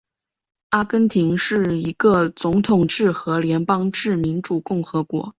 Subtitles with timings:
[0.71, 5.29] 阿根廷是一个总统制和联邦制民主共和国。